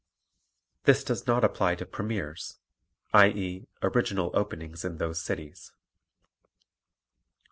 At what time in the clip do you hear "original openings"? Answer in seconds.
3.83-4.83